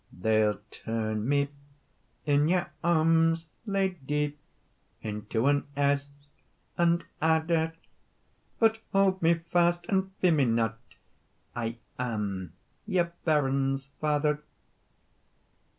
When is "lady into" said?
3.67-5.45